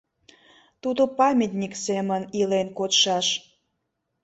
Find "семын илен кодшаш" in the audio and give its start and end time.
1.85-3.27